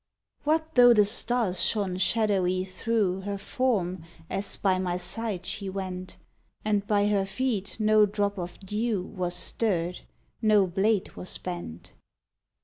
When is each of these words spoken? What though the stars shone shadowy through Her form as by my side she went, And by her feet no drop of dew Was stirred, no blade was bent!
What 0.45 0.73
though 0.73 0.95
the 0.95 1.05
stars 1.05 1.61
shone 1.63 1.97
shadowy 1.99 2.65
through 2.65 3.21
Her 3.21 3.37
form 3.37 4.03
as 4.31 4.55
by 4.57 4.79
my 4.79 4.97
side 4.97 5.45
she 5.45 5.69
went, 5.69 6.17
And 6.65 6.87
by 6.87 7.05
her 7.05 7.27
feet 7.27 7.77
no 7.79 8.07
drop 8.07 8.39
of 8.39 8.59
dew 8.61 9.03
Was 9.03 9.35
stirred, 9.35 9.99
no 10.41 10.65
blade 10.65 11.11
was 11.15 11.37
bent! 11.37 11.93